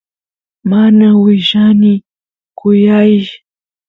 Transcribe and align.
mana 0.69 1.07
willani 1.23 1.93
kuyaysh 2.57 3.31